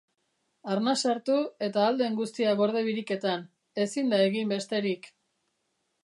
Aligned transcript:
Arnasa 0.75 1.09
hartu 1.15 1.33
eta 1.67 1.81
ahal 1.83 1.99
den 1.99 2.15
guztia 2.19 2.53
gorde 2.61 2.81
biriketan, 2.87 3.43
ezin 3.83 4.09
da 4.15 4.21
egin 4.31 4.55
besterik. 4.55 5.11